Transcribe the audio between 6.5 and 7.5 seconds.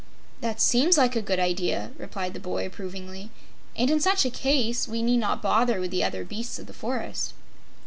of the forest."